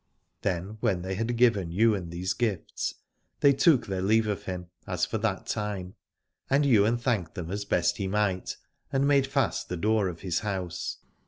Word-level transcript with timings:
Then 0.41 0.77
when 0.79 1.03
they 1.03 1.13
had 1.13 1.37
given 1.37 1.71
Ywain 1.71 2.09
these 2.09 2.33
gifts, 2.33 2.95
they 3.41 3.53
took 3.53 3.85
their 3.85 4.01
leave 4.01 4.25
of 4.25 4.45
him, 4.45 4.65
as 4.87 5.05
for 5.05 5.19
that 5.19 5.45
time: 5.45 5.93
and 6.49 6.65
Yv^ain 6.65 6.99
thanked 6.99 7.37
him 7.37 7.51
as 7.51 7.65
best 7.65 7.97
he 7.97 8.07
might, 8.07 8.57
and 8.91 9.07
made 9.07 9.27
fast 9.27 9.69
the 9.69 9.77
door 9.77 10.07
of 10.07 10.21
his 10.21 10.39
house. 10.39 10.97